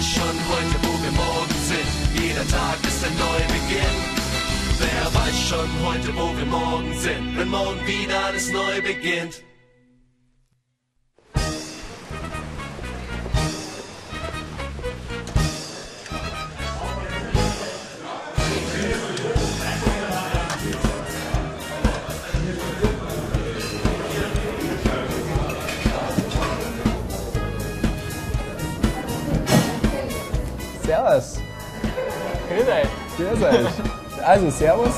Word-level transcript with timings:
weiß 0.00 0.14
schon 0.14 0.22
heute, 0.24 0.76
wo 0.82 0.92
wir 1.04 1.12
morgen 1.12 1.58
sind. 1.68 2.24
Jeder 2.24 2.48
Tag 2.48 2.78
ist 2.88 3.04
ein 3.04 3.14
Neubeginn. 3.18 3.98
Wer 4.78 5.14
weiß 5.14 5.48
schon 5.48 5.68
heute, 5.84 6.16
wo 6.16 6.34
wir 6.38 6.46
morgen 6.46 6.98
sind, 6.98 7.36
wenn 7.36 7.48
morgen 7.48 7.86
wieder 7.86 8.24
alles 8.24 8.50
neu 8.50 8.80
beginnt. 8.80 9.42
Servus. 31.00 31.40
Grüß 32.48 32.68
euch. 32.68 32.88
Grüß 33.16 33.42
euch. 33.42 34.26
Also, 34.26 34.50
Servus. 34.50 34.92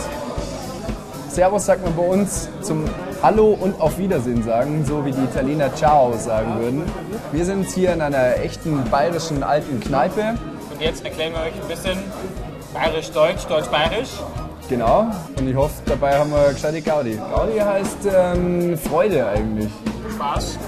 Servus 1.29 1.65
sagt 1.65 1.84
man 1.84 1.95
bei 1.95 2.02
uns 2.02 2.48
zum 2.60 2.84
Hallo 3.23 3.56
und 3.59 3.80
auf 3.80 3.98
Wiedersehen 3.98 4.43
sagen, 4.43 4.84
so 4.84 5.05
wie 5.05 5.12
die 5.12 5.23
Italiener 5.23 5.73
Ciao 5.74 6.12
sagen 6.15 6.59
würden. 6.59 6.83
Wir 7.30 7.45
sind 7.45 7.66
hier 7.69 7.93
in 7.93 8.01
einer 8.01 8.38
echten 8.38 8.83
bayerischen 8.91 9.43
alten 9.45 9.80
Kneipe. 9.80 10.34
Und 10.73 10.80
jetzt 10.80 11.05
erklären 11.05 11.33
wir 11.33 11.41
euch 11.43 11.62
ein 11.62 11.69
bisschen 11.69 11.98
bayerisch-deutsch, 12.74 13.46
deutsch-bayerisch. 13.46 14.10
Genau. 14.68 15.07
Und 15.38 15.49
ich 15.49 15.55
hoffe, 15.55 15.74
dabei 15.87 16.18
haben 16.18 16.32
wir 16.32 16.52
gescheite 16.52 16.82
Gaudi. 16.82 17.18
Gaudi 17.34 17.59
heißt 17.59 17.99
ähm, 18.12 18.77
Freude 18.77 19.27
eigentlich. 19.27 19.71
Spaß, 20.16 20.59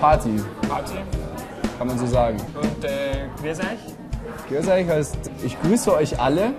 Party, 0.00 0.36
Party 0.68 0.94
kann 1.76 1.86
man 1.86 1.98
so 1.98 2.06
sagen. 2.06 2.38
und 2.54 2.84
äh, 2.84 3.28
grüß 3.42 3.58
euch. 3.60 4.07
Grüß 4.48 4.66
euch 4.68 4.88
heißt, 4.88 5.16
ich 5.44 5.60
grüße 5.60 5.94
euch 5.94 6.18
alle. 6.18 6.52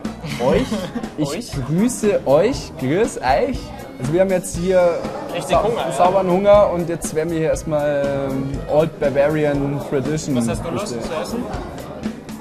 Euch. 0.44 0.68
Ich 1.18 1.30
Euch. 1.30 1.52
grüße 1.68 2.22
euch. 2.26 2.72
Grüß 2.80 3.18
euch. 3.18 3.60
Also 4.00 4.14
wir 4.14 4.22
haben 4.22 4.30
jetzt 4.30 4.56
hier 4.56 5.00
Richtig 5.36 5.58
Hunger, 5.58 5.88
ja. 5.88 5.92
sauberen 5.92 6.32
Hunger 6.32 6.70
und 6.72 6.88
jetzt 6.88 7.14
werden 7.14 7.32
wir 7.32 7.40
hier 7.40 7.50
erstmal 7.50 8.30
ähm, 8.32 8.58
Old 8.72 8.98
Bavarian 9.02 9.82
Tradition. 9.90 10.38
Was 10.38 10.48
hast 10.48 10.64
du 10.64 10.70
Lust 10.70 10.96
bestellen. 10.96 11.04
zu 11.04 11.22
essen? 11.22 11.44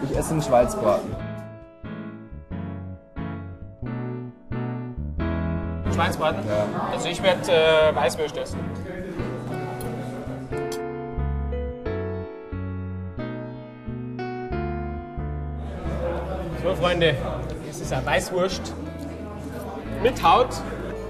Ich 0.08 0.16
esse 0.16 0.30
einen 0.30 0.42
Schweizbraten. 0.42 1.10
Schweinsbraten? 5.92 6.42
Ja. 6.48 6.92
Also 6.92 7.08
ich 7.08 7.20
werde 7.20 7.50
äh, 7.50 7.94
Weißwürste 7.96 8.40
essen. 8.40 8.60
So 16.62 16.74
Freunde, 16.74 17.14
das 17.66 17.80
ist 17.80 17.92
eine 17.92 18.04
Weißwurst 18.04 18.74
mit 20.02 20.22
Haut. 20.22 20.48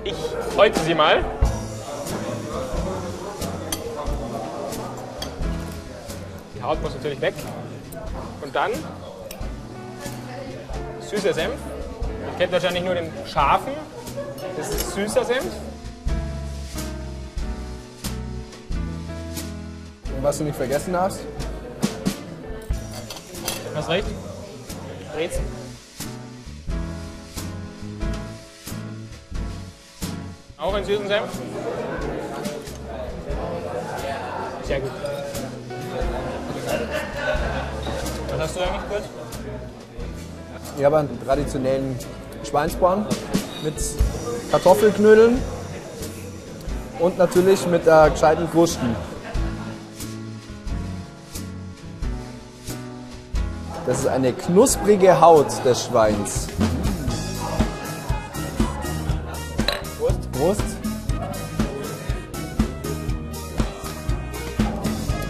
Ich 0.05 0.17
häute 0.57 0.79
sie 0.81 0.95
mal. 0.95 1.25
Die 6.55 6.63
Haut 6.63 6.83
muss 6.83 6.95
natürlich 6.95 7.21
weg. 7.21 7.35
Und 8.43 8.55
dann 8.55 8.71
süßer 11.01 11.33
Senf. 11.33 11.55
Ihr 11.55 12.39
kennt 12.39 12.53
wahrscheinlich 12.53 12.85
nur 12.85 12.95
den 12.95 13.11
scharfen. 13.27 13.73
Das 14.57 14.69
ist 14.69 14.93
süßer 14.93 15.25
Senf. 15.25 15.47
Und 20.15 20.23
was 20.23 20.39
du 20.39 20.45
nicht 20.45 20.57
vergessen 20.57 20.95
hast, 20.99 21.21
Hast 23.79 23.91
recht. 23.91 24.09
Brezen. 25.19 25.45
Auch 30.57 30.75
einen 30.75 30.87
süßen 30.87 31.09
Senf. 31.09 31.25
Sehr 34.63 34.81
gut. 34.81 34.91
Was 38.29 38.41
hast 38.41 38.57
du 38.57 38.61
eigentlich 38.61 38.89
kurz? 38.89 39.03
ich 40.77 40.85
habe 40.85 40.99
einen 40.99 41.27
traditionellen 41.27 41.99
Schweinsbraten 42.49 43.05
mit 43.65 43.75
Kartoffelknödeln 44.53 45.43
und 47.01 47.19
natürlich 47.19 47.67
mit 47.67 47.85
äh, 47.89 48.11
gescheiten 48.11 48.49
Krusten. 48.53 48.95
Das 53.89 54.01
ist 54.01 54.07
eine 54.07 54.35
knusprige 54.35 55.19
Haut 55.19 55.47
des 55.65 55.87
Schweins. 55.87 56.49
Wurst. 59.99 60.31
Prost. 60.33 60.63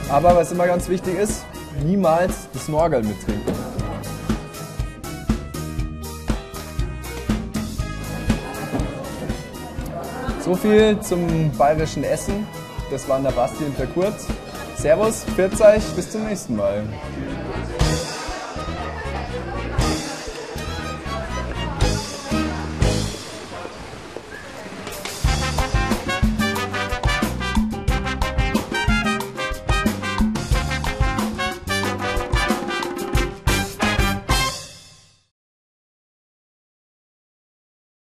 Aber 0.09 0.35
was 0.35 0.51
immer 0.51 0.67
ganz 0.67 0.89
wichtig 0.89 1.17
ist, 1.21 1.45
niemals 1.85 2.49
das 2.53 2.67
Norgel 2.67 3.05
mittrinken. 3.05 3.55
So 10.45 10.57
viel 10.57 10.99
zum 10.99 11.53
bayerischen 11.57 12.03
Essen. 12.03 12.45
Das 12.91 13.09
waren 13.09 13.23
der 13.23 13.31
Basti 13.31 13.63
und 13.63 13.79
der 13.79 13.87
Kurt. 13.87 14.17
Servus, 14.77 15.23
pfiat 15.37 15.61
euch, 15.61 15.85
bis 15.95 16.11
zum 16.11 16.27
nächsten 16.27 16.57
Mal. 16.57 16.83